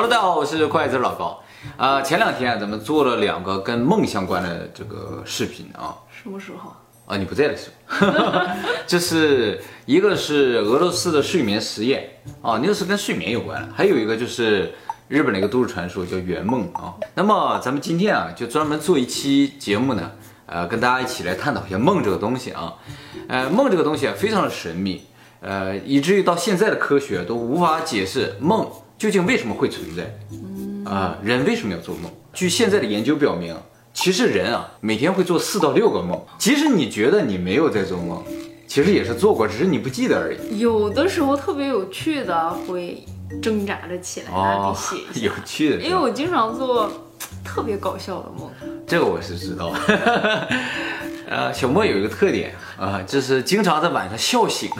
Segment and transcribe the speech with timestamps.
[0.00, 1.42] Hello，大家好，我是筷子老高。
[1.76, 5.92] 啊、前两天啊咱们做了两个跟梦相关的这个视频啊。
[6.08, 6.72] 什么时候？
[7.04, 8.06] 啊，你不在的时候，
[8.86, 12.08] 这是一个是俄罗斯的睡眠实验
[12.40, 14.72] 啊，那个是跟睡眠有关的，还有一个就是
[15.08, 16.94] 日本的一个都市传说叫圆梦啊。
[17.16, 20.12] 那么咱们今天啊，就专门做一期节目呢，
[20.46, 22.72] 呃，跟大家一起来探讨一下梦这个东西啊。
[23.26, 25.08] 呃，梦这个东西啊，非常的神秘，
[25.40, 28.64] 呃，以至于到现在的科学都无法解释梦
[28.98, 30.18] 究竟为什么会存在。
[30.84, 32.10] 啊、人为什么要做梦？
[32.32, 33.54] 据现在的研究表明，
[33.92, 38.24] 其实人啊每天会做四到六个梦，即使你觉得你没有在做梦，
[38.66, 40.58] 其实也是做过，只是你不记得而已。
[40.58, 43.04] 有的时候特别有趣的，会
[43.42, 46.90] 挣扎着起来拿笔写一 有，趣的，因为我经常做
[47.44, 48.50] 特别搞笑的梦。
[48.86, 49.74] 这个我是知道。
[51.28, 54.70] 呃，小莫有一个特点啊、就是经常在晚上笑醒，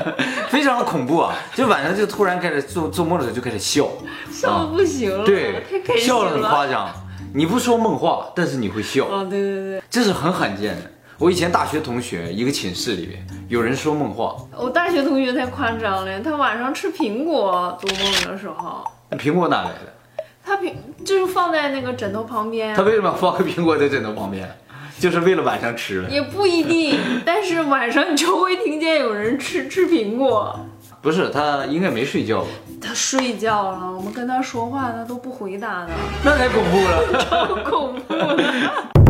[0.50, 1.34] 非常的恐怖啊！
[1.54, 3.88] 就晚上就突然开始做做梦的时候就开始笑，
[4.30, 6.42] 笑的不行了，对太开，心笑的很。
[6.42, 6.90] 夸张。
[7.32, 10.82] 你不说梦话，但是你会笑，哦，对对对，这是很罕见的。
[11.18, 19.94] 我以前大学同学一个寝室里面有人说梦话，我大学同学太夸张了，他晚上吃苹果做梦的时候，那苹果哪来的？
[20.44, 20.74] 他苹
[21.04, 24.48] 就是放在那个枕头旁边他，为什么要放个苹果在枕头旁边？
[24.98, 26.08] 就是为了晚上吃了。
[26.08, 30.58] 也不一定，但是晚上你就会听见有人吃吃苹果。
[31.02, 32.48] 不是，他应该没睡觉吧？
[32.80, 35.90] 他睡觉了，我们跟他说话，他都不回答的，
[36.24, 37.24] 那太恐怖了。
[37.28, 39.03] 超恐怖的。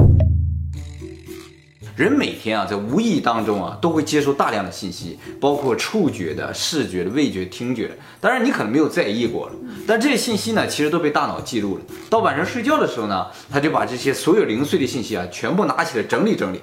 [1.96, 7.94] 人每天啊，在无意当中啊，都会接收大量的信息，包括触觉的、视觉的、味觉、听觉的。
[8.20, 9.52] 当然，你可能没有在意过了，
[9.86, 11.84] 但这些信息呢，其实都被大脑记录了。
[12.10, 16.60] 到晚上睡觉的时候呢，他就把这些所有零碎的信息啊，全部拿起来整理整理。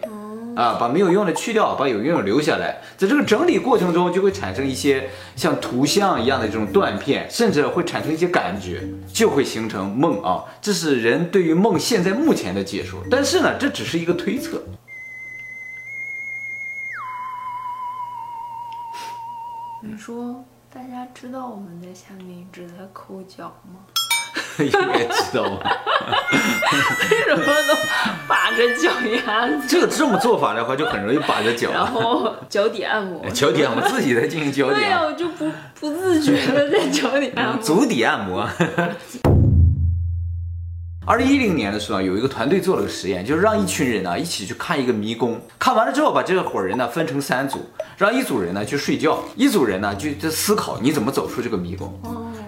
[0.54, 2.82] 啊，把没有用的去掉，把有用的留下来。
[2.98, 10.44] 在这个整理过程中，就会产生一些像图像一样的这种断片，甚至会产生一些感觉，就会形成梦啊。
[10.62, 14.62] 这是人对于梦现在目前的解说，但是呢，这只是一个推测。
[20.04, 23.82] 说大家知道我们在下面一直在抠脚吗？
[24.58, 25.60] 应该知道吧？
[27.12, 27.76] 为什么都
[28.28, 28.90] 把着脚
[29.28, 31.70] 丫子，这个这么做法的话，就很容易把着脚。
[31.72, 33.24] 然后脚底按摩？
[33.30, 37.62] 脚底按摩，自己在进行脚底对呀、啊我就不不自觉的在脚底按摩，摩。
[37.62, 38.50] 足底按摩。
[41.04, 45.42] 二零一零年的时候，有一个团队做了个实验，就是让一群人呢一起去看一个迷宫。
[45.58, 47.66] 看完了之后，把这伙人呢分成三组，
[47.98, 52.00] 让一组人呢去睡觉，一组人呢就在思考你怎么走出这个迷宫。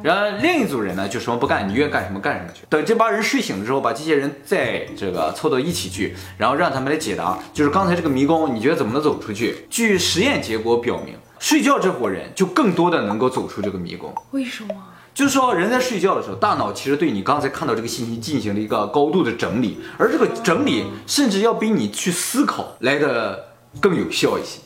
[0.04, 2.62] 然后另一组人呢就什么不干，你愿意干什么干什么去。
[2.70, 9.66] 等这帮人睡醒了之后，把这些人再这个凑到一起去，然后让他们来解答，就是刚才这个迷宫，你觉得怎么能走出去？
[9.72, 14.14] 据实验结果表明，睡觉这伙人就更多的能够走出这个迷宫。
[14.30, 14.76] 为什么？
[15.14, 23.46] 就是说，人在睡觉的时候，大脑其实对你刚才看到这个信息进行了一个高度的整理，而这个整理甚至要比你去思考来的
[23.80, 24.60] 更有效一些。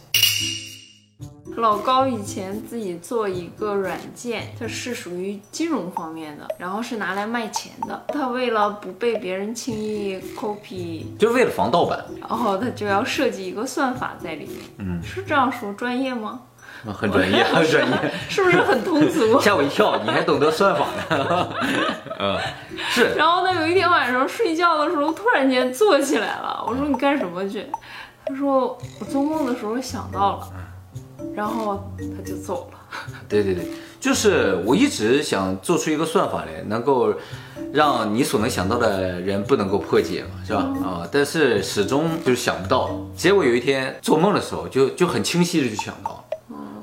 [1.57, 8.05] 老高以前自己做一个软件，它是属于金融方面的，然后是拿来卖钱的。
[8.09, 14.57] 他为了不被别人轻易 copy，就是为了防盗版，然后他就要设计一个算法在里面。
[14.77, 16.41] 嗯，是这样说专业吗？
[16.93, 19.39] 很专业，很专业， 是不是很通俗？
[19.41, 21.49] 吓我一跳，你还懂得算法呢？
[22.19, 22.37] 嗯，
[22.89, 23.13] 是。
[23.15, 26.63] 然后呢有一天晚上睡觉的时候，突然间坐起来了。
[26.67, 27.65] 我说你干什么去？
[28.25, 30.49] 他说我做梦的时候想到了，
[31.33, 32.77] 然后他就走了。
[33.29, 33.65] 对对对，
[33.99, 37.13] 就是我一直想做出一个算法来，能够
[37.73, 40.59] 让你所能想到的人不能够破解嘛，是吧？
[40.83, 42.89] 啊、但是始终就是想不到。
[43.15, 46.23] 结果有一天做梦的时候，就就很清晰的就想到了。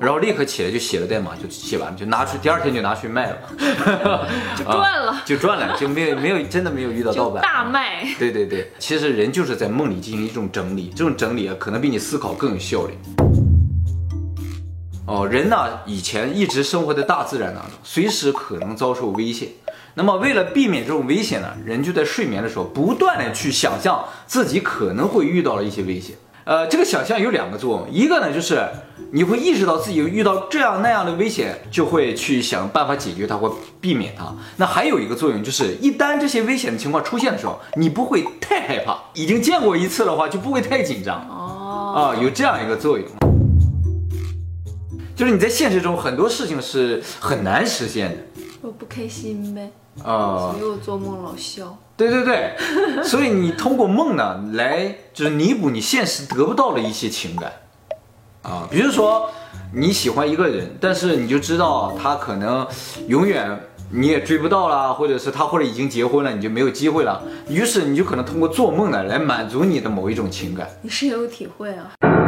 [0.05, 3.37] 然后立刻起来就写了代码，就写完了，就拿出第二天就拿去卖了，
[4.55, 8.05] 就赚了啊就赚了，就没有没有真的没有遇到盗版，大卖。
[8.19, 12.93] 对对对，其实人就是在梦里进行一种整理，这种整理啊，可能比你思考更有效率。
[15.07, 15.57] 哦，人呢
[15.87, 19.49] 以前一直生活在大自然当中，随时可能遭受危险。
[19.95, 26.15] 那么为了避免这种危险呢，人就在睡眠的时候不断的去想象自己可能会遇到了一些危险。
[26.45, 28.63] 呃，这个想象有两个作用，一个呢就是
[29.11, 34.31] 你会意识到自己遇到这样那样的危险，就会去想办法解决它或避免它。
[34.57, 41.19] 那还有一个作用就是，一旦这些危险的情况出现的时候，你不会太害怕，已经见过一次的话就不会太紧张。
[41.27, 43.07] 哦，啊，有这样一个作用。
[45.15, 48.17] 就是你在现实中很多事情是很难实现的
[48.61, 49.71] 我不开心呗，
[50.03, 51.75] 啊、所以我做梦老笑。
[51.97, 52.53] 对对对，
[53.03, 57.51] 所以你通过梦呢来就是弥补你现实得不到的一些情感
[58.43, 59.29] 啊，比如说
[59.73, 62.67] 你喜欢一个人，但是你就知道他可能
[63.07, 63.59] 永远
[63.91, 67.23] 你也追不到了，或者是他或者已经结婚了，你就没有机会了。
[67.47, 70.67] 于是你就可能通过做梦呢来满足你的某一种情感。
[70.81, 72.24] 你深有体会啊。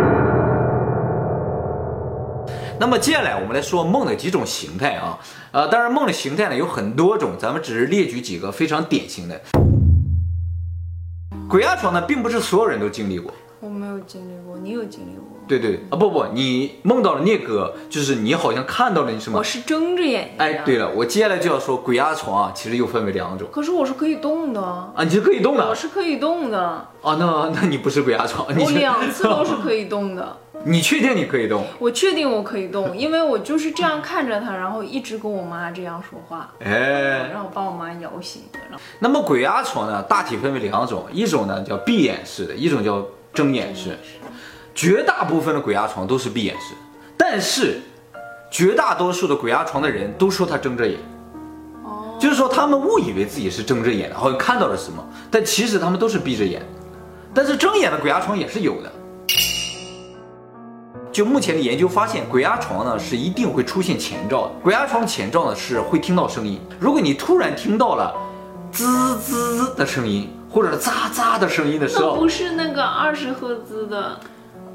[2.80, 5.18] 那么接下来我们来说梦的几种形态啊，
[5.52, 9.42] 呃，当然梦的形态呢有很多种，咱们只是列举几个非常典型的。
[11.50, 13.34] 鬼压床呢，并不是所有人都经历过。
[13.60, 15.24] 我没有经历过，你有经历过？
[15.48, 19.40] 对对啊，不不，你梦到了那个，就是你好像看到了你什么？
[19.40, 20.34] 我是睁着眼睛。
[20.38, 23.48] 哎，对了，我接下来就要说鬼压床啊，其实又分为两种。
[23.52, 25.68] 可是我是可以动的啊，你是可以动的。
[25.68, 26.60] 我是可以动的。
[26.60, 28.46] 啊，那那你不是鬼压床？
[28.48, 30.38] 我两次都是可以动的。
[30.66, 31.66] 你确定你可以动？
[31.80, 38.44] 我确定我可以动，因为我就是这样看着他，然后一直跟我妈这样说话，哎，然后把我妈摇醒。
[39.00, 43.98] 那么鬼压床呢，大体分为两种，一种呢叫闭眼式的，一种叫睁眼式。
[44.76, 46.76] 绝大部分的鬼压床都是闭眼式，
[47.18, 47.80] 但是
[48.52, 51.00] 绝大多数的鬼压床的人都说他睁着眼，
[51.84, 56.62] 哦，就是说他们误以为自己是睁着眼的，好像看到了什么，但其实他们都是闭着眼。
[57.34, 58.92] 但是睁眼的鬼压床也是有的。
[61.18, 64.52] 就目前的研究发现，鬼压床呢是一定会出现前兆的。
[64.62, 68.14] 鬼压床前兆呢是会听到声音，如果你突然听到了
[68.72, 74.20] 滋滋的声音，或者喳喳的声音的时候，不是那个二十赫兹的。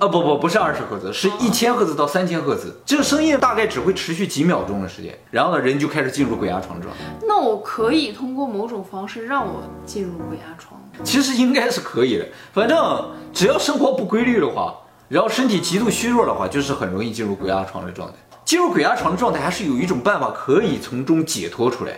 [0.01, 2.77] 啊不不不是二十赫兹，是一千赫兹到三千赫兹。
[2.85, 7.05] 这个声音大概只会持续几秒钟的时间，然后呢，人就开始进入鬼压床状态。
[7.25, 10.81] 那我可以通过某种方式让我进入鬼压床？
[11.05, 14.75] 其实应该是可以的，反正只要生活不规律的话，
[15.13, 18.15] 然后身体极度虚弱的话，就是很容易进入鬼压床的状态。
[18.47, 21.93] 进入鬼压床的状态还是有一种办法可以从中解脱出来，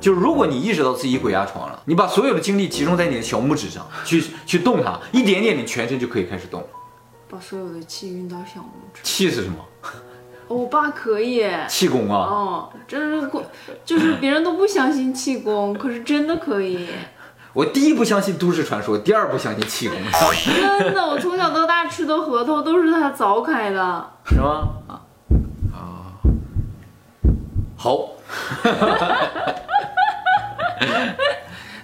[0.00, 6.64] 就是如果你意识到自己鬼压床了，你把所有的精力集中在你的小拇指上去去动它，一点点，你全身就可以开始动。
[7.28, 9.00] 把所有的气运到小拇指。
[9.02, 9.56] 气是什么？
[10.46, 11.44] 我爸可以。
[11.68, 12.16] 气功啊。
[12.16, 13.28] 哦，这是
[13.84, 16.86] 就是别人都不相信气功，可是真的可以。
[17.56, 19.96] 我第一不相信都市传说，第二不相信气功。
[20.78, 24.10] 真的，我从小到大吃的核桃都是他凿开的。
[24.26, 24.68] 是吗？
[24.86, 25.00] 啊
[25.72, 26.12] 啊。
[27.78, 28.10] 好。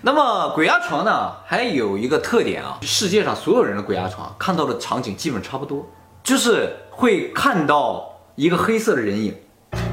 [0.02, 5.88] 那么鬼压床呢，还有一个特点啊，世界上所有人的鬼压床看到的场景基本差不多，
[6.22, 9.34] 就是会看到一个黑色的人影，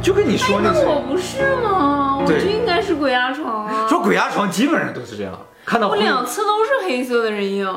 [0.01, 0.81] 就跟你说那个。
[0.81, 1.98] 我不是吗？
[2.35, 3.87] 我就应该是鬼压床啊。
[3.87, 7.67] 说鬼压床基本上都是这样，看到我两次都是黑色的人影，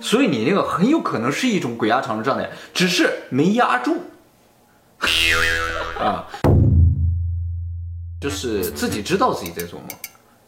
[0.00, 3.96] 所以你那个很有可能是一种鬼压床的状态，只是没压住。
[5.98, 6.26] 啊，
[8.20, 9.88] 就是自己知道自己在做梦，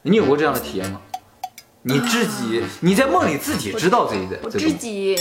[0.02, 1.00] 你有过这样的体验吗？
[1.82, 4.38] 你自己，你在梦里自己知道自己在。
[4.42, 5.16] 我自己。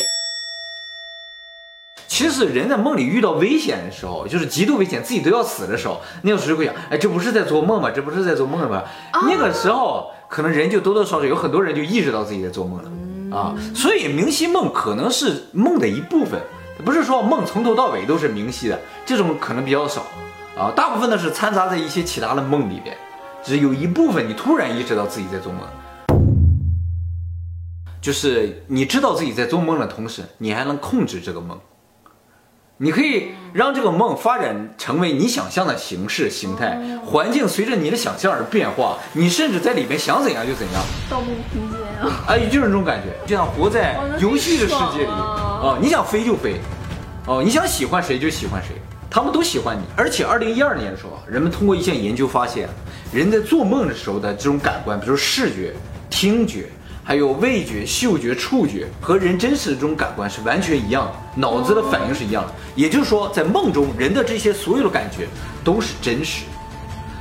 [2.17, 7.91] 其实人在梦里遇到危险的时候，就是极度危险，自己都要死的时候，那个时候会想，哎，这不是在做梦吗？
[7.91, 8.81] 这不是在做梦吗？
[9.27, 13.53] 那个时候，可能人就多多少少有很多人就意识到自己在做梦了啊。
[13.75, 16.41] 所以明晰梦可能是梦的一部分，
[16.83, 20.01] 不是说梦从头到尾都是明晰的，这种可能比较少
[20.57, 20.73] 啊。
[20.75, 22.97] 大部分呢是掺杂在一些其他的梦里边，
[23.43, 25.61] 只有一部分你突然意识到自己在做梦。
[28.01, 31.55] 就是你知道自己在做梦的同时，你还能控制这个梦。
[32.79, 38.99] 你可以让这个梦发展成为你想象的形式、形态、环境，随着你的想象而变化。
[39.13, 40.83] 你甚至在里面想怎样就怎样。
[41.09, 42.23] 盗梦空间啊！
[42.27, 45.75] 哎，就是这种感觉，就像活在游戏的世界里啊！
[45.81, 46.57] 你想飞就飞，
[47.25, 48.75] 哦，你想喜欢谁就喜欢谁，
[49.09, 49.81] 他们都喜欢你。
[49.95, 52.69] 而且，二零一二年的时候，人们通过一项研究发现，
[53.11, 55.73] 人在做梦的时候的这种感官，比如视觉、
[56.11, 56.69] 听觉。
[57.07, 62.53] 还有味觉、嗅觉、触觉和人真实的这种感官是完全一样的，脑子的反应是一样的。
[62.75, 65.25] 也就是说，在梦中，人的这些所有的感觉
[65.63, 66.43] 都是真实。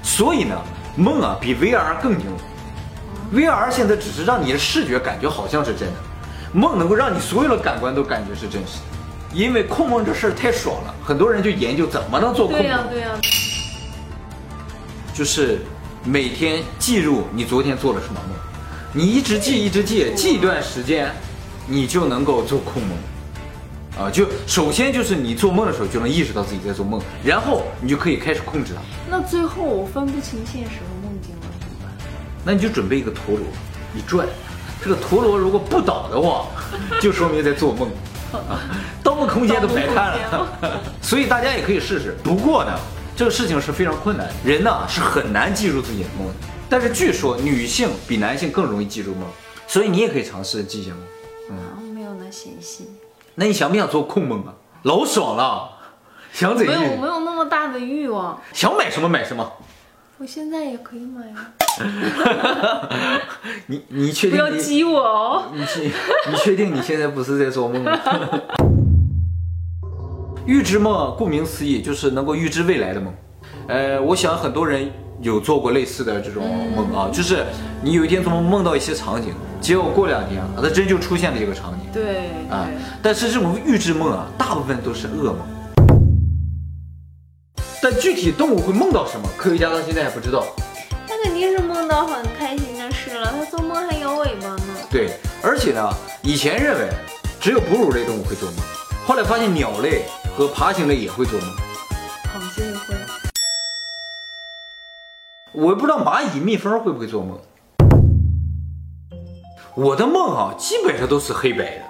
[0.02, 0.60] 所以呢，
[0.96, 2.26] 梦啊比 VR 更牛。
[3.32, 5.94] VR 现在只是让你的视觉感觉好像是真的，
[6.52, 8.96] 梦能够让你所有的感官都感觉是真实的。
[9.32, 12.60] 因为控梦这事儿太爽了，很多人就研究怎么能做控梦。
[12.60, 13.10] 对呀对呀。
[15.14, 15.60] 就是
[16.02, 18.36] 每天记录你昨天做了什么梦。
[18.96, 21.12] 你一直记，一直记，记一段时间，
[21.66, 28.80] 你就能够做控梦，啊，就首先就是你做梦的时候就能意识到自己在做梦，然后你就可以开始控制它。
[29.10, 31.92] 那最后我分不清现实和梦境了怎么办？
[32.42, 33.44] 那你就准备一个陀螺，
[33.92, 34.26] 你转，
[34.82, 36.46] 这个陀螺如果不倒的话，
[36.98, 37.90] 就说明在做梦。
[38.32, 38.64] 啊
[39.02, 40.48] 盗梦空间都白看了，
[41.02, 42.16] 所以大家也可以试试。
[42.24, 42.72] 不过呢，
[43.14, 46.34] 这个事情是非常困难，人呢是很难记住自己的梦的。
[46.68, 49.22] 但是据说女性比男性更容易记住梦，
[49.66, 50.98] 所以你也可以尝试记下梦。
[51.50, 52.86] 嗯，没有那闲心。
[53.34, 54.54] 那你想不想做控梦啊？
[54.82, 55.70] 老爽了，
[56.32, 56.80] 想怎样？
[56.80, 58.40] 没有，没有那么大的欲望。
[58.52, 59.52] 想买什么买什么。
[60.18, 61.52] 我现在也可以买啊，
[63.66, 65.52] 你你确定你要激我哦。
[65.52, 67.92] 你确你确定你现在不是在做梦吗？
[70.46, 73.14] 预知梦，顾名思义就是能够预知未来的梦。
[73.68, 76.44] 呃，我想很多人有做过类似的这种
[76.76, 77.44] 梦啊，就是
[77.82, 82.68] 你有一天做梦梦到一些场景，结果过两天啊，它真就出现了这个场景对啊，。
[83.02, 85.38] 但是这种预知梦啊，大部分都是噩梦。
[87.82, 90.44] 但具体动物会梦到什么，科学家到现在还不知道。
[91.08, 94.62] 它肯定是梦到很开心的事了，它做梦还摇尾巴呢。
[94.90, 95.10] 对，
[95.42, 95.88] 而且呢，
[96.22, 96.88] 以前认为
[97.40, 98.58] 只有哺乳类动物会做梦，
[99.06, 100.04] 后来发现鸟类
[100.36, 101.48] 和爬行类也会做梦。
[105.58, 107.38] 我不知道蚂蚁、蜜蜂会不会做梦。
[109.74, 111.82] 我的梦啊，基本上都是黑白的。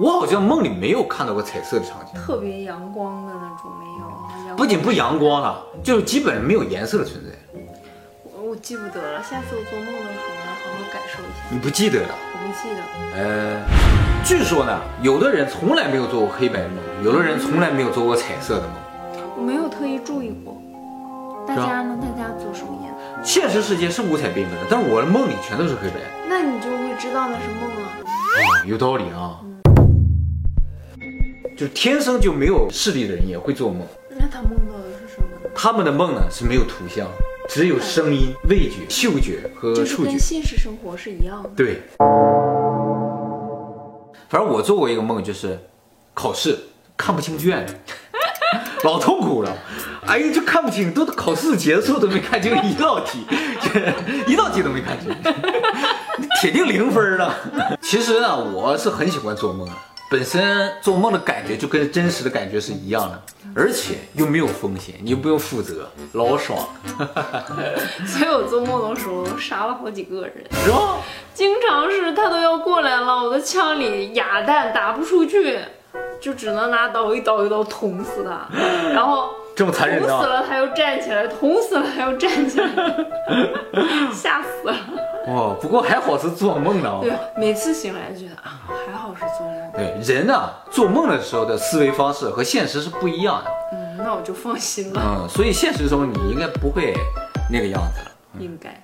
[0.00, 7.30] 我好像梦里没有看到过彩色的场景，特别阳光的那种没有不仅不阳光了，就是基本上没有颜色的存在。
[8.24, 11.44] 我我记不得了，下次我做梦的时候要好好感受一下。
[11.50, 12.14] 你不记得了？
[12.32, 12.82] 我不记得，
[13.16, 13.62] 呃，
[14.24, 18.72] 据说呢，有的人从来没有做过黑白的梦，有的人从来没有做过彩色的梦。
[19.36, 20.60] 我没有特意注意过。
[21.48, 21.98] 大家呢？
[22.02, 23.24] 大家做什么颜色？
[23.24, 25.94] 现实世界是五彩缤纷的，但是我的梦里全都是黑白。
[26.28, 27.88] 那你就会知道那是梦了。
[28.04, 29.40] 啊，有道理啊。
[31.56, 35.50] 就是天生就没有视力的人也会做梦，那他梦到的是什么呢？
[35.54, 37.08] 他们的梦呢是没有图像，
[37.48, 40.18] 只有声音、味觉、嗅觉和就是触觉跟。
[40.20, 41.48] 现实生活是一样的。
[41.56, 41.80] 对，
[44.28, 45.58] 反正我做过一个梦，就是
[46.12, 46.56] 考试
[46.94, 47.74] 看不清卷子，
[48.84, 49.56] 老痛苦了。
[50.06, 53.26] 哎呀，就看不清，都考试结束都没看清一道题，
[54.26, 55.14] 一道题都没看清，
[56.40, 57.34] 铁定零分了。
[57.82, 59.72] 其实呢，我是很喜欢做梦的，
[60.10, 63.22] 本身做梦的感觉就跟真实的感觉是一样的，
[63.54, 66.58] 而且又没有风险，你又不用负责，老爽，
[68.06, 70.32] 所以我做梦的时候杀了好几个人，
[70.64, 70.96] 是吧？
[71.34, 75.58] 经常是他都要过来了，我的枪里哑弹打不出去，
[76.20, 78.48] 就只能拿刀一刀一刀捅死他，
[78.92, 82.68] 然后这么残忍捅死，了他又站起来，捅死了他又站起来，
[84.12, 84.76] 吓死了。
[85.26, 89.72] 哦，不过还好是做梦的啊、对，每次醒来就觉得啊，还好是做梦。
[89.74, 93.50] 对人呢、做梦的时候的思维方式和现实是不一样的。
[93.72, 96.94] 嗯，那我就放心了，嗯，所以现实中你应该不会
[97.50, 98.10] 那个样子了。
[98.38, 98.74] 应该。